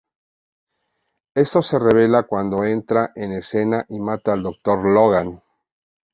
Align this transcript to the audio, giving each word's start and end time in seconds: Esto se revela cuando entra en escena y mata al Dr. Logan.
Esto 1.35 1.61
se 1.61 1.77
revela 1.77 2.23
cuando 2.23 2.63
entra 2.65 3.11
en 3.13 3.33
escena 3.33 3.85
y 3.87 3.99
mata 3.99 4.33
al 4.33 4.41
Dr. 4.41 4.83
Logan. 4.83 5.43